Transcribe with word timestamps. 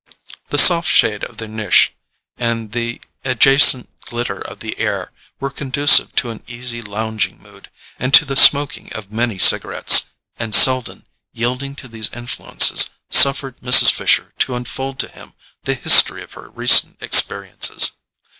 The 0.49 0.57
soft 0.57 0.87
shade 0.87 1.23
of 1.23 1.37
their 1.37 1.47
niche, 1.47 1.93
and 2.35 2.71
the 2.71 2.99
adjacent 3.23 3.87
glitter 4.01 4.39
of 4.41 4.59
the 4.59 4.79
air, 4.79 5.11
were 5.39 5.51
conducive 5.51 6.15
to 6.15 6.31
an 6.31 6.41
easy 6.47 6.81
lounging 6.81 7.39
mood, 7.39 7.69
and 7.99 8.11
to 8.15 8.25
the 8.25 8.35
smoking 8.35 8.91
of 8.93 9.11
many 9.11 9.37
cigarettes; 9.37 10.05
and 10.37 10.55
Selden, 10.55 11.05
yielding 11.33 11.75
to 11.75 11.87
these 11.87 12.09
influences, 12.13 12.89
suffered 13.11 13.61
Mrs. 13.61 13.91
Fisher 13.91 14.33
to 14.39 14.55
unfold 14.55 14.97
to 14.97 15.07
him 15.07 15.33
the 15.65 15.75
history 15.75 16.23
of 16.23 16.33
her 16.33 16.49
recent 16.49 16.97
experiences. 16.99 17.91